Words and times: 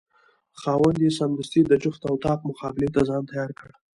خاوند 0.59 0.97
یې 1.05 1.09
سمدستي 1.19 1.61
د 1.67 1.73
جفت 1.83 2.01
او 2.09 2.15
طاق 2.25 2.39
مقابلې 2.49 2.89
ته 2.95 3.01
ځان 3.09 3.23
تیار 3.31 3.51
کړ. 3.59 3.69